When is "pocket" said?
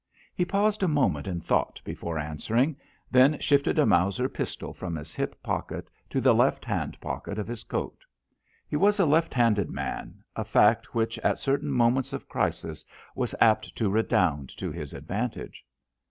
5.43-5.91, 6.99-7.37